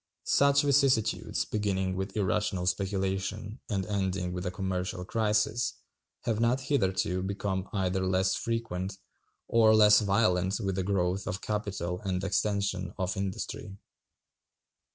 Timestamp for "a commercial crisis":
4.47-5.75